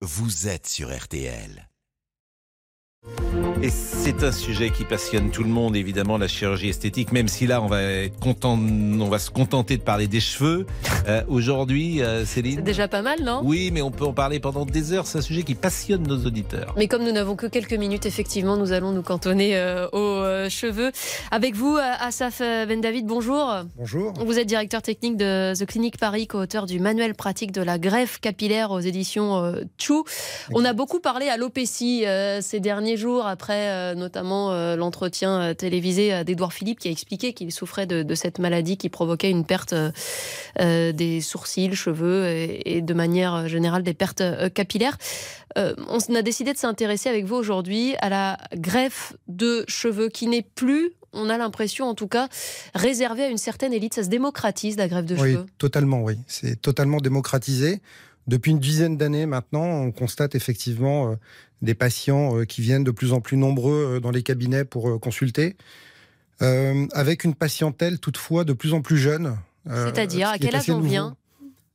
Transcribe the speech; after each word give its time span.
vous 0.00 0.48
êtes 0.48 0.66
sur 0.66 0.96
RTL. 0.96 1.68
Et 3.62 3.70
c'est 3.70 4.22
un 4.22 4.32
sujet 4.32 4.70
qui 4.70 4.84
passionne 4.84 5.30
tout 5.30 5.42
le 5.42 5.48
monde, 5.48 5.74
évidemment, 5.74 6.18
la 6.18 6.28
chirurgie 6.28 6.68
esthétique, 6.68 7.10
même 7.10 7.26
si 7.26 7.46
là, 7.46 7.60
on 7.60 7.66
va 7.66 7.82
être 7.82 8.18
content, 8.20 8.56
on 8.56 9.08
va 9.08 9.18
se 9.18 9.30
contenter 9.30 9.76
de 9.76 9.82
parler 9.82 10.06
des 10.06 10.20
cheveux. 10.20 10.66
Euh, 11.08 11.22
Aujourd'hui, 11.28 12.02
euh, 12.02 12.24
Céline. 12.24 12.56
C'est 12.56 12.62
déjà 12.62 12.88
pas 12.88 13.02
mal, 13.02 13.22
non? 13.22 13.40
Oui, 13.44 13.70
mais 13.72 13.80
on 13.82 13.90
peut 13.90 14.04
en 14.04 14.12
parler 14.12 14.40
pendant 14.40 14.64
des 14.66 14.92
heures. 14.92 15.06
C'est 15.06 15.18
un 15.18 15.22
sujet 15.22 15.42
qui 15.42 15.54
passionne 15.54 16.02
nos 16.06 16.18
auditeurs. 16.26 16.74
Mais 16.76 16.86
comme 16.86 17.04
nous 17.04 17.12
n'avons 17.12 17.36
que 17.36 17.46
quelques 17.46 17.72
minutes, 17.74 18.06
effectivement, 18.06 18.56
nous 18.56 18.72
allons 18.72 18.92
nous 18.92 19.02
cantonner 19.02 19.56
euh, 19.56 19.88
aux 19.92 19.98
euh, 20.22 20.48
cheveux. 20.48 20.92
Avec 21.30 21.54
vous, 21.54 21.78
Asaf 22.00 22.40
Ben 22.40 22.80
David, 22.80 23.06
bonjour. 23.06 23.52
Bonjour. 23.76 24.12
Vous 24.14 24.38
êtes 24.38 24.46
directeur 24.46 24.82
technique 24.82 25.16
de 25.16 25.54
The 25.54 25.66
Clinic 25.66 25.98
Paris, 25.98 26.26
co-auteur 26.26 26.66
du 26.66 26.80
manuel 26.80 27.14
pratique 27.14 27.52
de 27.52 27.62
la 27.62 27.78
greffe 27.78 28.20
capillaire 28.20 28.70
aux 28.70 28.80
éditions 28.80 29.36
euh, 29.44 29.60
Chou. 29.78 30.04
On 30.52 30.64
a 30.64 30.72
beaucoup 30.72 31.00
parlé 31.00 31.28
alopécie 31.28 32.06
euh, 32.06 32.40
ces 32.42 32.60
derniers 32.60 32.96
jours, 32.96 33.26
après 33.26 33.68
euh, 33.68 33.94
notamment 33.94 34.52
euh, 34.52 34.76
l'entretien 34.76 35.40
euh, 35.40 35.54
télévisé 35.54 36.24
d'Edouard 36.24 36.52
Philippe 36.52 36.80
qui 36.80 36.88
a 36.88 36.90
expliqué 36.90 37.32
qu'il 37.32 37.52
souffrait 37.52 37.86
de, 37.86 38.02
de 38.02 38.14
cette 38.14 38.38
maladie 38.38 38.76
qui 38.76 38.88
provoquait 38.88 39.30
une 39.30 39.44
perte 39.44 39.74
euh, 40.60 40.92
des 40.98 41.20
sourcils, 41.22 41.74
cheveux 41.74 42.26
et, 42.26 42.76
et 42.76 42.82
de 42.82 42.94
manière 42.94 43.48
générale 43.48 43.82
des 43.82 43.94
pertes 43.94 44.20
euh, 44.20 44.50
capillaires. 44.50 44.98
Euh, 45.56 45.74
on 45.88 45.98
a 46.14 46.22
décidé 46.22 46.52
de 46.52 46.58
s'intéresser 46.58 47.08
avec 47.08 47.24
vous 47.24 47.36
aujourd'hui 47.36 47.94
à 48.00 48.08
la 48.10 48.36
greffe 48.54 49.14
de 49.28 49.64
cheveux 49.68 50.08
qui 50.10 50.26
n'est 50.26 50.46
plus, 50.60 50.90
on 51.12 51.30
a 51.30 51.38
l'impression 51.38 51.86
en 51.88 51.94
tout 51.94 52.08
cas, 52.08 52.28
réservée 52.74 53.24
à 53.24 53.30
une 53.30 53.38
certaine 53.50 53.72
élite. 53.72 53.94
Ça 53.94 54.02
se 54.04 54.10
démocratise 54.10 54.76
la 54.76 54.88
greffe 54.88 55.06
de 55.06 55.14
Oui, 55.16 55.32
cheveux? 55.32 55.46
totalement, 55.56 56.02
oui. 56.02 56.14
C'est 56.26 56.60
totalement 56.60 57.00
démocratisé. 57.00 57.80
Depuis 58.26 58.50
une 58.50 58.60
dizaine 58.60 58.96
d'années 58.98 59.24
maintenant, 59.26 59.64
on 59.64 59.90
constate 59.90 60.34
effectivement 60.34 60.98
euh, 61.12 61.14
des 61.62 61.74
patients 61.74 62.36
euh, 62.36 62.44
qui 62.44 62.60
viennent 62.60 62.84
de 62.84 62.90
plus 62.92 63.12
en 63.14 63.20
plus 63.22 63.38
nombreux 63.38 63.80
euh, 63.96 64.00
dans 64.00 64.10
les 64.12 64.22
cabinets 64.22 64.64
pour 64.66 64.84
euh, 64.90 64.98
consulter, 64.98 65.56
Euh, 66.40 66.86
avec 66.92 67.24
une 67.24 67.34
patientèle 67.34 67.98
toutefois 67.98 68.44
de 68.44 68.54
plus 68.54 68.72
en 68.72 68.80
plus 68.80 68.96
jeune. 69.08 69.26
Euh, 69.68 69.86
C'est-à-dire, 69.86 70.28
ce 70.28 70.34
à 70.34 70.38
quel 70.38 70.54
âge 70.54 70.70
on 70.70 70.76
nouveau. 70.76 70.88
vient 70.88 71.16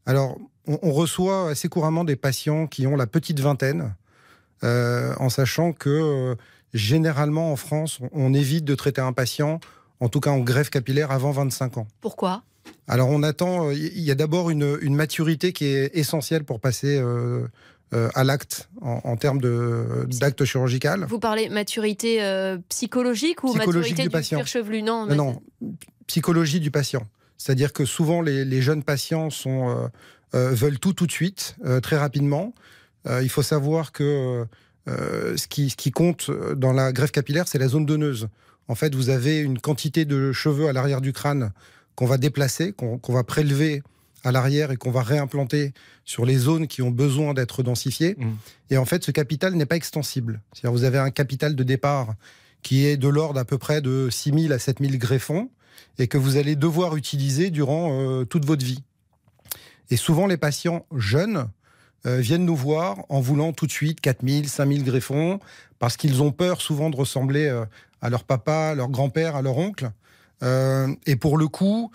Alors, 0.06 0.38
on, 0.68 0.80
on 0.82 0.92
reçoit 0.92 1.50
assez 1.50 1.70
couramment 1.70 2.04
des 2.04 2.16
patients 2.16 2.68
qui 2.68 2.88
ont 2.88 2.96
la 2.96 3.08
petite 3.08 3.40
vingtaine, 3.40 3.96
euh, 4.64 5.14
en 5.20 5.30
sachant 5.30 5.74
que 5.74 5.90
euh, 5.90 6.36
généralement 6.74 7.52
en 7.52 7.56
France, 7.56 8.00
on, 8.02 8.10
on 8.14 8.34
évite 8.34 8.66
de 8.66 8.76
traiter 8.76 9.02
un 9.02 9.14
patient, 9.14 9.60
en 10.00 10.10
tout 10.10 10.20
cas 10.20 10.32
en 10.32 10.40
greffe 10.40 10.70
capillaire, 10.70 11.12
avant 11.12 11.32
25 11.32 11.78
ans. 11.78 11.88
Pourquoi? 12.02 12.44
Alors 12.88 13.10
on 13.10 13.24
attend, 13.24 13.72
il 13.72 14.00
y 14.00 14.12
a 14.12 14.16
d'abord 14.16 14.50
une, 14.50 14.78
une 14.82 14.96
maturité 14.96 15.54
qui 15.54 15.66
est 15.66 15.92
essentielle 15.96 16.44
pour 16.44 16.60
passer 16.60 16.98
euh, 16.98 17.48
euh, 17.94 18.10
à 18.14 18.24
l'acte 18.24 18.70
en, 18.82 19.02
en 19.04 19.16
termes 19.16 19.40
d'acte 20.08 20.44
chirurgical. 20.46 21.06
Vous 21.08 21.20
parlez 21.20 21.50
maturité 21.50 22.24
euh, 22.24 22.58
psychologique 22.70 23.44
ou 23.44 23.48
Psychologique 23.54 23.98
maturité 23.98 24.02
du 24.04 24.08
du, 24.10 24.12
patient. 24.12 24.46
chevelu 24.46 24.82
Non, 24.82 25.02
Non, 25.02 25.08
mais 25.08 25.16
non, 25.16 25.42
psychologie 26.08 26.60
du 26.60 26.72
patient. 26.72 27.04
C'est-à-dire 27.44 27.74
que 27.74 27.84
souvent 27.84 28.22
les, 28.22 28.46
les 28.46 28.62
jeunes 28.62 28.84
patients 28.84 29.30
sont, 29.30 29.70
euh, 29.70 29.88
euh, 30.34 30.52
veulent 30.52 30.80
tout 30.80 30.94
tout 30.94 31.08
de 31.08 31.12
suite, 31.12 31.58
euh, 31.66 31.82
très 31.82 31.98
rapidement. 31.98 32.54
Il 33.22 33.28
faut 33.28 33.42
savoir 33.42 33.92
que 33.92 34.46
ce, 34.88 35.48
qui, 35.50 35.70
ce 35.70 35.76
qui 35.76 35.92
compte 35.92 36.32
dans 36.56 36.72
la 36.72 36.94
greffe 36.94 37.12
capillaire, 37.12 37.50
c'est 37.50 37.58
la 37.58 37.68
zone 37.68 37.86
donneuse. 37.86 38.30
En 38.70 38.76
fait, 38.76 38.96
vous 38.96 39.10
avez 39.10 39.40
une 39.40 39.60
quantité 39.60 40.06
de 40.06 40.32
cheveux 40.32 40.70
à 40.70 40.72
l'arrière 40.72 41.02
du 41.02 41.12
crâne 41.12 41.52
qu'on 41.96 42.06
va 42.06 42.18
déplacer, 42.18 42.72
qu'on 42.72 43.14
va 43.14 43.26
prélever 43.26 43.84
à 44.24 44.32
l'arrière 44.32 44.72
et 44.72 44.78
qu'on 44.78 44.90
va 44.90 45.02
réimplanter 45.02 45.74
sur 46.06 46.26
les 46.26 46.38
zones 46.38 46.68
qui 46.68 46.82
ont 46.82 46.92
besoin 46.92 47.34
d'être 47.34 47.62
densifiées. 47.62 48.16
Mm. 48.18 48.32
Et 48.70 48.78
en 48.78 48.86
fait, 48.86 49.04
ce 49.04 49.12
capital 49.12 49.54
n'est 49.56 49.66
pas 49.66 49.76
extensible. 49.76 50.40
C'est-à-dire 50.54 50.72
vous 50.72 50.86
avez 50.86 51.00
un 51.00 51.12
capital 51.12 51.58
de 51.58 51.64
départ 51.64 52.16
qui 52.62 52.86
est 52.86 52.96
de 52.96 53.10
l'ordre 53.10 53.38
à 53.38 53.44
peu 53.44 53.58
près 53.58 53.82
de 53.82 54.08
6 54.10 54.44
000 54.44 54.54
à 54.54 54.60
7 54.60 54.78
000 54.80 54.94
greffons 54.96 55.50
et 55.98 56.08
que 56.08 56.18
vous 56.18 56.38
allez 56.38 56.56
devoir 56.56 56.96
utiliser 56.96 57.50
durant 57.50 57.90
euh, 57.92 58.26
toute 58.26 58.46
votre 58.46 58.66
vie. 58.66 58.84
Et 59.90 59.98
souvent, 59.98 60.28
les 60.28 60.38
patients 60.38 60.86
jeunes 60.96 61.48
euh, 62.06 62.18
viennent 62.18 62.46
nous 62.46 62.56
voir 62.56 63.06
en 63.10 63.22
voulant 63.22 63.54
tout 63.54 63.68
de 63.68 63.72
suite 63.72 64.02
4 64.02 64.28
000, 64.28 64.44
5 64.46 64.68
000 64.68 64.84
greffons 64.84 65.40
parce 65.80 65.98
qu'ils 65.98 66.22
ont 66.22 66.32
peur 66.32 66.62
souvent 66.62 66.90
de 66.90 66.96
ressembler 66.96 67.48
euh, 67.48 67.66
à 68.02 68.10
leur 68.10 68.24
papa, 68.24 68.70
à 68.72 68.76
leur 68.76 68.90
grand-père, 68.90 69.36
à 69.36 69.42
leur 69.42 69.58
oncle. 69.58 69.92
Et 71.06 71.16
pour 71.16 71.38
le 71.38 71.48
coup, 71.48 71.90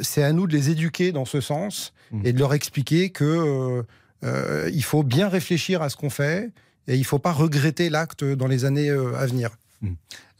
c'est 0.00 0.22
à 0.22 0.32
nous 0.32 0.46
de 0.46 0.52
les 0.52 0.70
éduquer 0.70 1.10
dans 1.10 1.24
ce 1.24 1.40
sens 1.40 1.92
Mhm. 2.12 2.22
et 2.24 2.32
de 2.32 2.38
leur 2.38 2.54
expliquer 2.54 3.10
que 3.10 3.82
il 4.22 4.84
faut 4.84 5.02
bien 5.02 5.28
réfléchir 5.28 5.82
à 5.82 5.88
ce 5.88 5.96
qu'on 5.96 6.08
fait 6.10 6.50
et 6.86 6.94
il 6.94 7.00
ne 7.00 7.04
faut 7.04 7.18
pas 7.18 7.32
regretter 7.32 7.90
l'acte 7.90 8.22
dans 8.22 8.46
les 8.46 8.64
années 8.64 8.90
à 8.90 9.26
venir. 9.26 9.50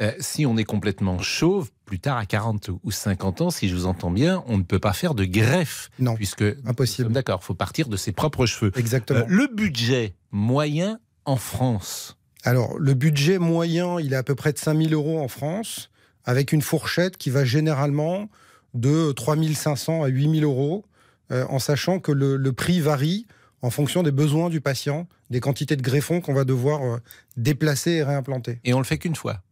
Euh, 0.03 0.12
si 0.21 0.47
on 0.47 0.56
est 0.56 0.65
complètement 0.65 1.19
chauve, 1.21 1.71
plus 1.84 1.99
tard 1.99 2.17
à 2.17 2.27
40 2.27 2.71
ou 2.83 2.91
50 2.91 3.41
ans, 3.41 3.51
si 3.51 3.69
je 3.69 3.75
vous 3.75 3.87
entends 3.87 4.11
bien, 4.11 4.43
on 4.47 4.59
ne 4.59 4.62
peut 4.62 4.78
pas 4.78 4.93
faire 4.93 5.15
de 5.15 5.25
greffe. 5.25 5.91
Non, 5.99 6.15
Puisque, 6.15 6.45
impossible. 6.67 7.11
d'accord, 7.12 7.41
il 7.43 7.47
faut 7.47 7.55
partir 7.55 7.89
de 7.89 7.97
ses 7.97 8.12
propres 8.12 8.47
cheveux. 8.47 8.73
Exactement. 8.77 9.21
Euh, 9.21 9.25
le 9.28 9.47
budget 9.47 10.15
moyen 10.31 11.01
en 11.25 11.37
France 11.37 12.17
Alors, 12.45 12.78
le 12.78 12.95
budget 12.95 13.39
moyen, 13.39 13.99
il 14.01 14.12
est 14.12 14.17
à 14.17 14.23
peu 14.23 14.34
près 14.34 14.53
de 14.53 14.59
5000 14.59 14.95
euros 14.95 15.21
en 15.21 15.28
France, 15.28 15.91
avec 16.25 16.53
une 16.53 16.62
fourchette 16.62 17.17
qui 17.17 17.31
va 17.31 17.45
généralement 17.45 18.28
de 18.75 19.12
3500 19.12 20.03
à 20.05 20.09
8000 20.09 20.45
euros, 20.45 20.84
euh, 21.33 21.45
en 21.49 21.59
sachant 21.59 21.99
que 21.99 22.12
le, 22.12 22.37
le 22.37 22.53
prix 22.53 22.81
varie 22.81 23.27
en 23.62 23.71
fonction 23.71 24.03
des 24.03 24.10
besoins 24.10 24.48
du 24.50 24.60
patient, 24.60 25.06
des 25.31 25.41
quantités 25.41 25.76
de 25.76 25.82
greffons 25.82 26.21
qu'on 26.21 26.34
va 26.34 26.44
devoir 26.44 26.82
euh, 26.82 26.98
déplacer 27.37 27.91
et 27.93 28.03
réimplanter. 28.03 28.59
et 28.65 28.72
on 28.75 28.78
le 28.78 28.84
fait 28.84 28.98
qu'une 28.98 29.16
fois. 29.16 29.43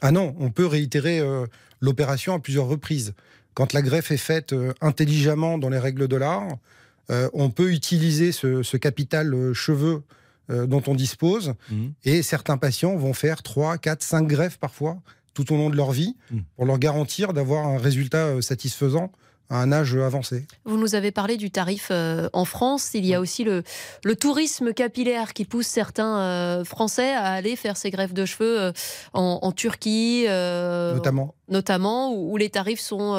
Ah 0.00 0.10
non, 0.10 0.34
on 0.38 0.50
peut 0.50 0.66
réitérer 0.66 1.18
euh, 1.20 1.46
l'opération 1.80 2.32
à 2.34 2.38
plusieurs 2.38 2.66
reprises. 2.66 3.14
Quand 3.54 3.72
la 3.72 3.82
greffe 3.82 4.10
est 4.10 4.16
faite 4.16 4.52
euh, 4.52 4.72
intelligemment 4.80 5.58
dans 5.58 5.68
les 5.68 5.78
règles 5.78 6.08
de 6.08 6.16
l'art, 6.16 6.48
on 7.32 7.48
peut 7.48 7.72
utiliser 7.72 8.32
ce, 8.32 8.62
ce 8.62 8.76
capital 8.76 9.34
cheveux 9.54 10.02
dont 10.50 10.82
on 10.86 10.94
dispose 10.94 11.54
Mhm. 11.70 11.92
et 12.04 12.22
certains 12.22 12.58
patients 12.58 12.96
vont 12.96 13.14
faire 13.14 13.42
3, 13.42 13.78
4, 13.78 14.02
5 14.02 14.26
greffes 14.28 14.58
parfois 14.58 14.98
tout 15.32 15.50
au 15.52 15.56
long 15.56 15.70
de 15.70 15.76
leur 15.76 15.90
vie 15.92 16.16
Mm. 16.30 16.38
pour 16.56 16.66
leur 16.66 16.78
garantir 16.78 17.32
d'avoir 17.32 17.66
un 17.66 17.78
résultat 17.78 18.42
satisfaisant 18.42 19.10
à 19.50 19.60
un 19.62 19.72
âge 19.72 19.96
avancé. 19.96 20.46
Vous 20.64 20.76
nous 20.76 20.94
avez 20.94 21.10
parlé 21.10 21.36
du 21.36 21.50
tarif 21.50 21.88
euh, 21.90 22.28
en 22.32 22.44
France. 22.44 22.90
Il 22.94 23.06
y 23.06 23.14
a 23.14 23.20
aussi 23.20 23.44
le, 23.44 23.62
le 24.04 24.16
tourisme 24.16 24.72
capillaire 24.72 25.32
qui 25.32 25.44
pousse 25.44 25.66
certains 25.66 26.18
euh, 26.18 26.64
Français 26.64 27.12
à 27.14 27.24
aller 27.32 27.56
faire 27.56 27.76
ces 27.76 27.90
greffes 27.90 28.12
de 28.14 28.26
cheveux 28.26 28.60
euh, 28.60 28.72
en, 29.14 29.38
en 29.42 29.52
Turquie, 29.52 30.26
notamment. 30.28 31.34
notamment, 31.48 32.12
où, 32.14 32.32
où 32.32 32.36
les 32.36 32.50
tarifs 32.50 32.80
sont 32.80 33.16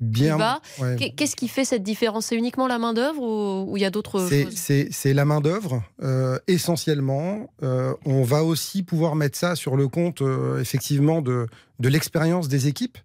Bien, 0.00 0.36
bas. 0.36 0.60
ouais. 0.80 1.12
Qu'est-ce 1.16 1.36
qui 1.36 1.46
fait 1.46 1.64
cette 1.64 1.84
différence? 1.84 2.26
C'est 2.26 2.34
uniquement 2.34 2.66
la 2.66 2.78
main-d'œuvre 2.80 3.22
ou 3.22 3.76
il 3.76 3.80
y 3.80 3.84
a 3.84 3.90
d'autres 3.90 4.26
C'est- 4.28 4.44
choses? 4.46 4.54
C'est 4.56 4.88
c'est 4.90 5.14
la 5.14 5.24
main-d'œuvre, 5.24 5.84
euh, 6.02 6.40
essentiellement. 6.48 7.48
Euh, 7.62 7.94
on 8.04 8.24
va 8.24 8.42
aussi 8.42 8.82
pouvoir 8.82 9.14
mettre 9.14 9.38
ça 9.38 9.54
sur 9.54 9.76
le 9.76 9.86
compte, 9.86 10.20
euh, 10.22 10.60
effectivement, 10.60 11.22
de, 11.22 11.46
de 11.78 11.88
l'expérience 11.88 12.48
des 12.48 12.66
équipes. 12.66 12.98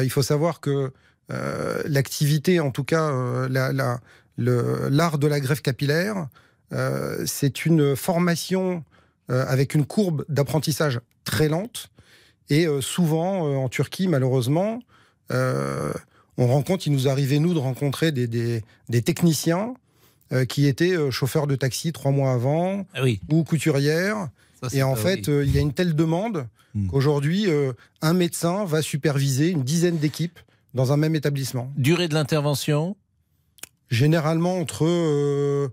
Il 0.00 0.10
faut 0.10 0.22
savoir 0.22 0.60
que 0.60 0.92
l'activité, 1.86 2.60
en 2.60 2.70
tout 2.70 2.84
cas, 2.84 3.08
euh, 3.10 3.48
la- 3.48 3.72
la- 3.72 4.00
le- 4.36 4.88
l'art 4.90 5.18
de 5.18 5.26
la 5.26 5.40
greffe 5.40 5.62
capillaire, 5.62 6.28
euh, 6.72 7.24
c'est 7.26 7.66
une 7.66 7.96
formation 7.96 8.84
euh, 9.30 9.44
avec 9.48 9.74
une 9.74 9.86
courbe 9.86 10.24
d'apprentissage 10.28 11.00
très 11.24 11.48
lente. 11.48 11.88
Et 12.50 12.66
euh, 12.66 12.82
souvent, 12.82 13.46
euh, 13.48 13.56
en 13.56 13.70
Turquie, 13.70 14.06
malheureusement, 14.06 14.80
euh, 15.32 15.92
on 16.36 16.46
rencontre, 16.46 16.86
il 16.86 16.92
nous 16.92 17.08
arrivait, 17.08 17.38
nous, 17.38 17.54
de 17.54 17.58
rencontrer 17.58 18.12
des, 18.12 18.26
des- 18.26 18.62
des 18.90 19.00
techniciens 19.00 19.74
euh, 20.32 20.44
qui 20.44 20.66
étaient 20.66 20.94
euh, 20.94 21.10
chauffeurs 21.10 21.46
de 21.46 21.56
taxi 21.56 21.92
trois 21.92 22.10
mois 22.10 22.32
avant 22.32 22.86
Ah 22.94 23.02
oui. 23.02 23.20
ou 23.30 23.44
couturières. 23.44 24.28
ça, 24.62 24.68
Et 24.76 24.82
en 24.82 24.94
fait, 24.96 25.28
euh, 25.30 25.42
il 25.44 25.54
y 25.54 25.58
a 25.58 25.60
une 25.62 25.72
telle 25.72 25.94
demande 25.94 26.46
Hmm. 26.74 26.88
qu'aujourd'hui, 26.88 27.44
euh, 27.48 27.72
un 28.02 28.14
médecin 28.14 28.64
va 28.64 28.82
superviser 28.82 29.48
une 29.48 29.62
dizaine 29.62 29.96
d'équipes 29.98 30.40
dans 30.74 30.92
un 30.92 30.96
même 30.96 31.14
établissement. 31.14 31.72
Durée 31.76 32.08
de 32.08 32.14
l'intervention 32.14 32.96
Généralement 33.90 34.58
entre 34.58 34.84
euh, 34.86 35.68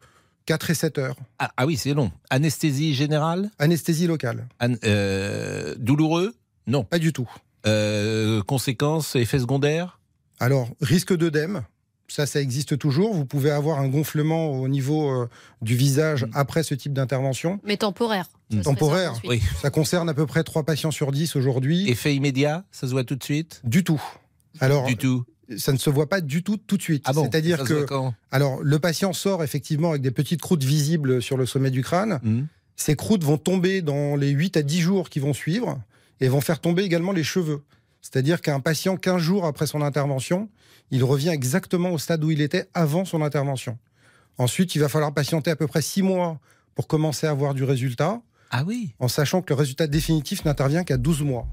4 0.45 0.69
et 0.69 0.73
7 0.73 0.97
heures. 0.97 1.15
ah, 1.39 1.51
ah 1.57 1.65
oui, 1.65 1.77
c'est 1.77 1.93
long. 1.93 2.11
Anesthésie 2.29 2.93
générale 2.93 3.49
Anesthésie 3.57 4.05
locale. 4.07 4.47
An- 4.61 4.75
euh, 4.83 5.75
Douloureux 5.79 6.33
Non. 6.67 6.83
Pas 6.83 6.99
du 6.99 7.13
tout. 7.13 7.29
Euh, 7.65 8.41
conséquences, 8.43 9.15
effets 9.15 9.39
secondaires 9.39 9.99
Alors, 10.39 10.69
risque 10.81 11.15
d'œdème, 11.15 11.61
ça, 12.07 12.25
ça 12.25 12.41
existe 12.41 12.77
toujours. 12.77 13.13
Vous 13.13 13.25
pouvez 13.25 13.49
avoir 13.51 13.79
un 13.79 13.87
gonflement 13.87 14.51
au 14.51 14.67
niveau 14.67 15.09
euh, 15.09 15.29
du 15.61 15.75
visage 15.75 16.25
Mm. 16.25 16.31
après 16.33 16.63
ce 16.63 16.75
type 16.75 16.93
d'intervention. 16.93 17.59
Mais 17.63 17.77
temporaire. 17.77 18.27
Fait 18.51 18.61
Temporaire, 18.61 19.15
ça. 19.15 19.21
Oui. 19.25 19.41
Ça 19.61 19.69
concerne 19.69 20.09
à 20.09 20.13
peu 20.13 20.25
près 20.25 20.43
3 20.43 20.63
patients 20.63 20.91
sur 20.91 21.11
10 21.11 21.35
aujourd'hui. 21.37 21.89
Effet 21.89 22.13
immédiat 22.13 22.65
Ça 22.71 22.87
se 22.87 22.91
voit 22.91 23.05
tout 23.05 23.15
de 23.15 23.23
suite 23.23 23.61
Du 23.63 23.83
tout. 23.85 24.01
Alors, 24.59 24.85
Du 24.85 24.97
tout. 24.97 25.23
ça 25.57 25.71
ne 25.71 25.77
se 25.77 25.89
voit 25.89 26.07
pas 26.09 26.21
du 26.21 26.43
tout 26.43 26.57
tout 26.57 26.77
de 26.77 26.81
suite. 26.81 27.03
Ah 27.05 27.13
bon 27.13 27.23
C'est-à-dire 27.23 27.63
que 27.63 27.85
alors 28.31 28.61
le 28.61 28.79
patient 28.79 29.13
sort 29.13 29.43
effectivement 29.43 29.91
avec 29.91 30.01
des 30.01 30.11
petites 30.11 30.41
croûtes 30.41 30.63
visibles 30.63 31.21
sur 31.21 31.37
le 31.37 31.45
sommet 31.45 31.71
du 31.71 31.83
crâne. 31.83 32.19
Hmm. 32.23 32.43
Ces 32.75 32.95
croûtes 32.95 33.23
vont 33.23 33.37
tomber 33.37 33.81
dans 33.81 34.15
les 34.15 34.29
8 34.29 34.57
à 34.57 34.61
10 34.63 34.81
jours 34.81 35.09
qui 35.09 35.19
vont 35.19 35.33
suivre 35.33 35.79
et 36.19 36.27
vont 36.29 36.41
faire 36.41 36.59
tomber 36.59 36.83
également 36.83 37.11
les 37.11 37.23
cheveux. 37.23 37.61
C'est-à-dire 38.01 38.41
qu'un 38.41 38.59
patient 38.59 38.97
15 38.97 39.21
jours 39.21 39.45
après 39.45 39.67
son 39.67 39.81
intervention, 39.81 40.49
il 40.89 41.03
revient 41.03 41.29
exactement 41.29 41.91
au 41.91 41.97
stade 41.97 42.23
où 42.23 42.31
il 42.31 42.41
était 42.41 42.67
avant 42.73 43.05
son 43.05 43.21
intervention. 43.21 43.77
Ensuite, 44.37 44.73
il 44.75 44.79
va 44.79 44.89
falloir 44.89 45.13
patienter 45.13 45.51
à 45.51 45.55
peu 45.55 45.67
près 45.67 45.81
6 45.81 46.01
mois 46.01 46.39
pour 46.73 46.87
commencer 46.87 47.27
à 47.27 47.31
avoir 47.31 47.53
du 47.53 47.63
résultat, 47.63 48.21
Ah 48.49 48.63
oui. 48.65 48.93
en 48.99 49.07
sachant 49.07 49.41
que 49.41 49.53
le 49.53 49.57
résultat 49.59 49.85
définitif 49.87 50.45
n'intervient 50.45 50.83
qu'à 50.83 50.97
12 50.97 51.21
mois. 51.21 51.47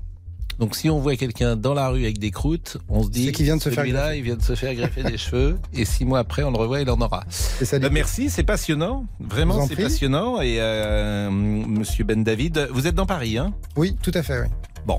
Donc 0.59 0.75
si 0.75 0.91
on 0.91 0.99
voit 0.99 1.15
quelqu'un 1.17 1.55
dans 1.57 1.73
la 1.75 1.89
rue 1.89 2.03
avec 2.03 2.19
des 2.19 2.31
croûtes, 2.33 2.79
on 2.89 3.03
se 3.05 3.09
dit 3.11 3.27
C'est 3.27 3.33
qu'il 3.33 3.45
vient 3.45 3.57
de 3.57 3.63
se 3.63 3.69
faire 3.71 3.83
celui-là, 3.85 4.01
greffer. 4.07 4.19
il 4.19 4.25
vient 4.25 4.37
de 4.37 4.43
se 4.43 4.55
faire 4.57 4.75
greffer 4.75 5.03
des 5.05 5.17
cheveux 5.19 5.59
et 5.73 5.85
six 5.85 6.05
mois 6.05 6.19
après 6.19 6.43
on 6.43 6.51
le 6.51 6.59
revoit, 6.59 6.81
il 6.81 6.91
en 6.91 7.01
aura. 7.01 7.25
Ça 7.29 7.79
Bah, 7.79 7.79
l'idée. 7.87 7.91
merci, 7.95 8.29
c'est 8.31 8.43
passionnant. 8.43 9.07
Vraiment, 9.21 9.57
en 9.57 9.67
c'est 9.69 9.77
passionnant. 9.77 10.41
Et 10.41 10.57
euh, 10.61 11.31
Monsieur 11.31 12.03
Ben 12.05 12.25
David, 12.25 12.69
vous 12.73 12.87
êtes 12.89 12.95
dans 12.97 13.07
Paris, 13.07 13.39
hein? 13.39 13.53
Oui, 13.77 13.97
tout 14.03 14.13
à 14.15 14.23
fait. 14.23 14.41
Oui, 14.89 14.95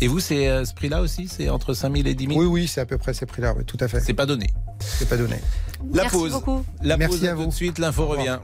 Et 0.00 0.08
vous, 0.08 0.18
c'est 0.20 0.48
euh, 0.48 0.64
ce 0.64 0.72
prix-là 0.72 1.02
aussi 1.02 1.28
C'est 1.28 1.48
entre 1.50 1.74
5 1.74 1.94
000 1.94 2.08
et 2.08 2.14
10 2.14 2.26
000 2.28 2.40
oui, 2.40 2.46
oui 2.46 2.66
c'est 2.66 2.80
à 2.80 2.86
peu 2.86 2.96
près 2.96 3.12
ces 3.12 3.26
prix-là. 3.26 3.54
Oui, 3.56 3.64
tout 3.66 3.76
à 3.80 3.88
fait. 3.88 4.00
C'est 4.00 4.14
pas 4.14 4.26
donné. 4.26 4.46
C'est 4.80 5.08
pas 5.08 5.16
donné. 5.18 5.36
La 5.92 6.02
Merci 6.04 6.16
pause. 6.16 6.32
beaucoup. 6.32 6.64
La 6.82 6.96
Merci 6.96 7.18
pause 7.18 7.28
à 7.28 7.32
tout 7.32 7.38
vous. 7.40 7.46
de 7.46 7.52
suite, 7.52 7.78
l'info 7.78 8.06
revient. 8.06 8.38